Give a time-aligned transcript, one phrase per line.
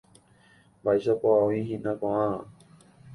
[0.83, 2.39] Mba'éichapa oĩhína ko'ág̃a.